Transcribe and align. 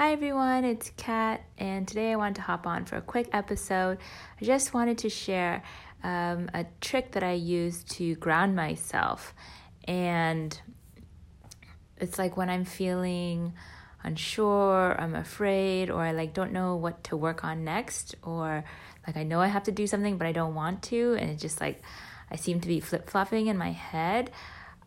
Hi 0.00 0.12
everyone, 0.12 0.64
it's 0.64 0.90
Kat, 0.96 1.42
and 1.58 1.86
today 1.86 2.10
I 2.10 2.16
wanted 2.16 2.36
to 2.36 2.40
hop 2.40 2.66
on 2.66 2.86
for 2.86 2.96
a 2.96 3.02
quick 3.02 3.28
episode. 3.34 3.98
I 4.40 4.44
just 4.46 4.72
wanted 4.72 4.96
to 4.96 5.10
share 5.10 5.62
um, 6.02 6.48
a 6.54 6.64
trick 6.80 7.12
that 7.12 7.22
I 7.22 7.32
use 7.32 7.84
to 7.84 8.14
ground 8.14 8.56
myself, 8.56 9.34
and 9.84 10.58
it's 11.98 12.18
like 12.18 12.38
when 12.38 12.48
I'm 12.48 12.64
feeling 12.64 13.52
unsure, 14.02 14.98
I'm 14.98 15.14
afraid, 15.14 15.90
or 15.90 16.00
I 16.00 16.12
like 16.12 16.32
don't 16.32 16.52
know 16.52 16.76
what 16.76 17.04
to 17.04 17.16
work 17.18 17.44
on 17.44 17.62
next, 17.62 18.14
or 18.22 18.64
like 19.06 19.18
I 19.18 19.22
know 19.22 19.42
I 19.42 19.48
have 19.48 19.64
to 19.64 19.72
do 19.72 19.86
something 19.86 20.16
but 20.16 20.26
I 20.26 20.32
don't 20.32 20.54
want 20.54 20.82
to, 20.84 21.14
and 21.20 21.28
it's 21.28 21.42
just 21.42 21.60
like 21.60 21.82
I 22.30 22.36
seem 22.36 22.58
to 22.62 22.68
be 22.68 22.80
flip 22.80 23.10
flopping 23.10 23.48
in 23.48 23.58
my 23.58 23.72
head. 23.72 24.30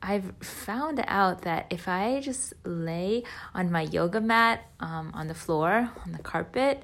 I've 0.05 0.33
found 0.41 1.01
out 1.07 1.43
that 1.43 1.67
if 1.69 1.87
I 1.87 2.19
just 2.19 2.53
lay 2.65 3.23
on 3.55 3.71
my 3.71 3.83
yoga 3.83 4.19
mat 4.19 4.65
um, 4.81 5.11
on 5.13 5.29
the 5.29 5.33
floor, 5.33 5.89
on 6.05 6.11
the 6.11 6.19
carpet, 6.19 6.83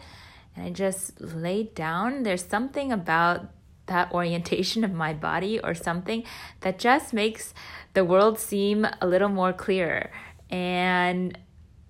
and 0.55 0.65
I 0.65 0.69
just 0.69 1.19
lay 1.19 1.63
down, 1.63 2.23
there's 2.23 2.45
something 2.45 2.93
about 2.93 3.49
that 3.87 4.11
orientation 4.13 4.85
of 4.85 4.93
my 4.93 5.13
body 5.13 5.59
or 5.59 5.73
something 5.75 6.23
that 6.61 6.79
just 6.79 7.13
makes 7.13 7.53
the 7.93 8.05
world 8.05 8.39
seem 8.39 8.87
a 9.01 9.05
little 9.05 9.27
more 9.27 9.51
clear. 9.51 10.11
And 10.49 11.37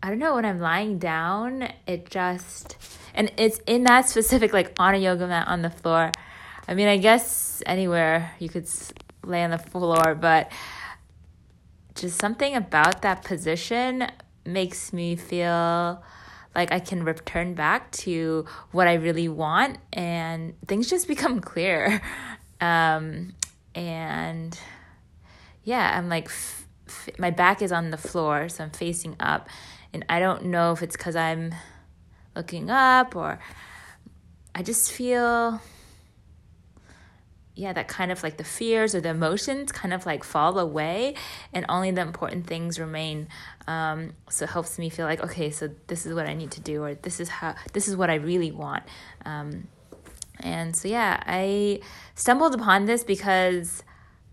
I 0.02 0.10
don't 0.10 0.18
know, 0.18 0.34
when 0.34 0.46
I'm 0.46 0.60
lying 0.60 0.98
down, 0.98 1.70
it 1.86 2.10
just, 2.10 2.76
and 3.14 3.32
it's 3.38 3.60
in 3.68 3.84
that 3.84 4.10
specific, 4.10 4.52
like 4.52 4.74
on 4.80 4.96
a 4.96 4.98
yoga 4.98 5.28
mat 5.28 5.48
on 5.48 5.62
the 5.62 5.70
floor. 5.70 6.12
I 6.68 6.74
mean, 6.74 6.88
I 6.88 6.98
guess 6.98 7.62
anywhere 7.68 8.32
you 8.40 8.50
could 8.50 8.68
lay 9.24 9.44
on 9.44 9.52
the 9.52 9.60
floor, 9.60 10.16
but 10.16 10.52
just 12.00 12.20
something 12.20 12.56
about 12.56 13.02
that 13.02 13.24
position 13.24 14.08
makes 14.46 14.94
me 14.94 15.16
feel 15.16 16.02
like 16.56 16.72
I 16.72 16.80
can 16.80 17.04
return 17.04 17.54
back 17.54 17.92
to 17.92 18.46
what 18.72 18.88
I 18.88 18.96
really 18.96 19.28
want 19.28 19.78
and 19.94 20.56
things 20.68 20.90
just 20.90 21.08
become 21.16 21.42
clear. 21.42 22.02
Um, 22.62 23.34
and 23.76 24.60
yeah, 25.64 25.98
I'm 25.98 26.10
like, 26.10 26.26
f- 26.26 26.68
f- 26.88 27.20
my 27.20 27.32
back 27.32 27.62
is 27.62 27.72
on 27.72 27.92
the 27.92 27.98
floor, 27.98 28.50
so 28.50 28.64
I'm 28.64 28.72
facing 28.72 29.16
up. 29.20 29.48
And 29.94 30.06
I 30.10 30.20
don't 30.20 30.46
know 30.46 30.72
if 30.72 30.82
it's 30.82 30.98
because 30.98 31.16
I'm 31.16 31.54
looking 32.36 32.70
up 32.70 33.16
or 33.16 33.40
I 34.56 34.64
just 34.64 34.92
feel 34.92 35.62
yeah, 37.60 37.74
that 37.74 37.90
kind 37.90 38.10
of 38.10 38.24
like 38.24 38.38
the 38.38 38.44
fears 38.46 38.96
or 38.96 39.02
the 39.02 39.10
emotions 39.10 39.74
kind 39.74 39.94
of 39.94 40.06
like 40.06 40.24
fall 40.24 40.58
away 40.58 41.14
and 41.54 41.66
only 41.68 41.92
the 41.92 42.00
important 42.00 42.48
things 42.48 42.80
remain. 42.80 43.28
Um, 43.68 44.14
so 44.30 44.46
it 44.46 44.52
helps 44.52 44.80
me 44.80 44.90
feel 44.90 45.06
like, 45.06 45.22
okay, 45.22 45.52
so 45.52 45.70
this 45.88 46.06
is 46.06 46.14
what 46.14 46.26
I 46.26 46.34
need 46.34 46.52
to 46.52 46.62
do, 46.62 46.82
or 46.82 46.96
this 46.96 47.20
is 47.20 47.28
how, 47.28 47.56
this 47.74 47.90
is 47.90 47.98
what 47.98 48.10
I 48.10 48.16
really 48.16 48.52
want. 48.52 48.84
Um, 49.26 49.68
and 50.40 50.74
so, 50.74 50.88
yeah, 50.88 51.22
I 51.26 51.82
stumbled 52.16 52.56
upon 52.56 52.86
this 52.86 53.04
because 53.04 53.84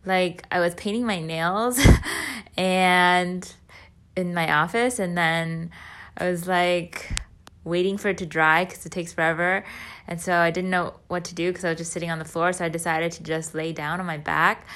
like 0.05 0.45
I 0.53 0.61
was 0.61 0.77
painting 0.77 1.05
my 1.05 1.21
nails 1.21 1.85
and 2.57 3.53
in 4.15 4.35
my 4.35 4.53
office, 4.53 5.01
and 5.01 5.19
then 5.19 5.73
I 6.17 6.31
was 6.31 6.47
like, 6.47 7.11
waiting 7.67 7.99
for 7.99 8.09
it 8.09 8.19
to 8.19 8.27
dry 8.27 8.65
because 8.65 8.87
it 8.87 8.93
takes 8.93 9.13
forever. 9.13 9.65
And 10.07 10.21
so 10.21 10.35
I 10.35 10.51
didn't 10.51 10.71
know 10.71 10.95
what 11.09 11.25
to 11.25 11.35
do 11.35 11.51
because 11.51 11.65
I 11.65 11.71
was 11.71 11.79
just 11.79 11.93
sitting 11.93 12.11
on 12.11 12.19
the 12.19 12.25
floor. 12.25 12.53
So 12.53 12.65
I 12.65 12.69
decided 12.69 13.13
to 13.13 13.23
just 13.23 13.55
lay 13.55 13.73
down 13.73 14.01
on 14.01 14.07
my 14.07 14.17
back 14.17 14.67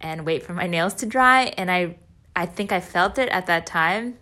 and 0.00 0.24
wait 0.24 0.42
for 0.42 0.54
my 0.54 0.66
nails 0.66 0.94
to 0.94 1.06
dry. 1.06 1.52
And 1.56 1.70
I, 1.70 1.96
I 2.34 2.46
think 2.46 2.72
I 2.72 2.80
felt 2.80 3.18
it 3.18 3.28
at 3.28 3.46
that 3.46 3.66
time, 3.66 4.18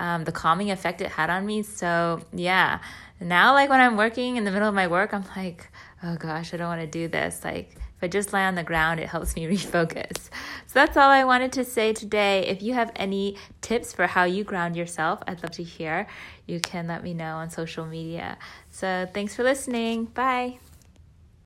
um, 0.00 0.24
the 0.24 0.32
calming 0.32 0.70
effect 0.70 1.00
it 1.00 1.10
had 1.12 1.30
on 1.30 1.46
me. 1.46 1.62
So 1.62 2.20
yeah, 2.32 2.80
now 3.20 3.54
like 3.54 3.70
when 3.70 3.80
I'm 3.80 3.96
working 3.96 4.36
in 4.36 4.44
the 4.44 4.50
middle 4.50 4.68
of 4.68 4.74
my 4.74 4.88
work, 4.88 5.14
I'm 5.14 5.24
like, 5.36 5.68
oh 6.02 6.16
gosh, 6.16 6.52
I 6.52 6.56
don't 6.56 6.68
want 6.68 6.80
to 6.80 6.88
do 6.88 7.06
this. 7.06 7.44
Like 7.44 7.76
if 8.02 8.06
I 8.06 8.08
just 8.08 8.32
lie 8.32 8.46
on 8.46 8.56
the 8.56 8.64
ground, 8.64 8.98
it 8.98 9.08
helps 9.08 9.36
me 9.36 9.46
refocus. 9.56 10.28
So 10.66 10.74
that's 10.74 10.96
all 10.96 11.08
I 11.08 11.22
wanted 11.22 11.52
to 11.52 11.64
say 11.64 11.92
today. 11.92 12.44
If 12.46 12.60
you 12.60 12.74
have 12.74 12.90
any 12.96 13.36
tips 13.60 13.92
for 13.92 14.08
how 14.08 14.24
you 14.24 14.42
ground 14.42 14.76
yourself, 14.76 15.22
I'd 15.28 15.42
love 15.42 15.52
to 15.52 15.62
hear. 15.62 16.08
You 16.46 16.58
can 16.58 16.88
let 16.88 17.04
me 17.04 17.14
know 17.14 17.36
on 17.36 17.50
social 17.50 17.86
media. 17.86 18.38
So 18.70 19.08
thanks 19.14 19.36
for 19.36 19.44
listening. 19.44 20.06
Bye. 20.06 20.58